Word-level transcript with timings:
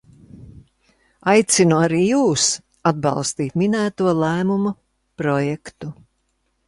Aicinu 1.33 1.77
arī 1.81 1.99
jūs 2.05 2.45
atbalstīt 2.93 3.59
minēto 3.63 4.17
lēmuma 4.25 4.73
projektu. 5.23 5.93